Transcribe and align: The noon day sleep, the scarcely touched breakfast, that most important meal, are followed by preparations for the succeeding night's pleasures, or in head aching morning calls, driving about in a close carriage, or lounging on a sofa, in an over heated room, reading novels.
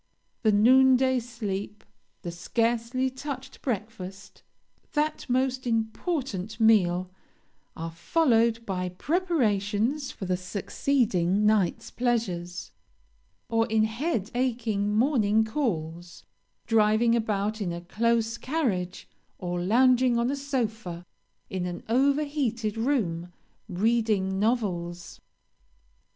The 0.41 0.51
noon 0.51 0.95
day 0.95 1.19
sleep, 1.19 1.83
the 2.23 2.31
scarcely 2.31 3.07
touched 3.11 3.61
breakfast, 3.61 4.41
that 4.93 5.29
most 5.29 5.67
important 5.67 6.59
meal, 6.59 7.11
are 7.77 7.91
followed 7.91 8.65
by 8.65 8.89
preparations 8.89 10.09
for 10.09 10.25
the 10.25 10.37
succeeding 10.37 11.45
night's 11.45 11.91
pleasures, 11.91 12.71
or 13.47 13.67
in 13.67 13.83
head 13.83 14.31
aching 14.33 14.95
morning 14.95 15.43
calls, 15.45 16.23
driving 16.65 17.15
about 17.15 17.61
in 17.61 17.71
a 17.71 17.81
close 17.81 18.39
carriage, 18.39 19.07
or 19.37 19.61
lounging 19.61 20.17
on 20.17 20.31
a 20.31 20.35
sofa, 20.35 21.05
in 21.47 21.67
an 21.67 21.83
over 21.87 22.23
heated 22.23 22.75
room, 22.75 23.31
reading 23.69 24.39
novels. 24.39 25.21